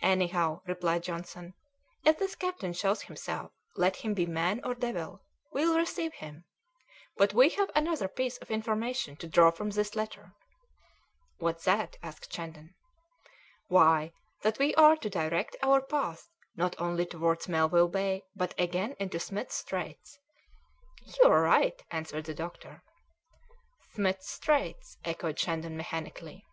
[0.00, 1.52] "Anyhow," replied Johnson,
[2.02, 5.20] "if this captain shows himself, let him be man or devil,
[5.52, 6.46] we'll receive him;
[7.18, 10.32] but we have another piece of information to draw from this letter."
[11.36, 12.74] "What's that?" asked Shandon.
[13.68, 18.96] "Why, that we are to direct our path not only towards Melville Bay, but again
[18.98, 20.18] into Smith's Straits."
[21.04, 22.82] "You are right," answered the doctor.
[23.92, 26.46] "Smith's Straits?" echoed Shandon mechanically.